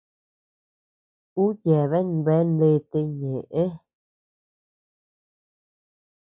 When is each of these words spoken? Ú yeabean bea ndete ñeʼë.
Ú 1.41 1.45
yeabean 1.65 2.09
bea 2.25 2.43
ndete 2.53 2.99
ñeʼë. 3.19 3.63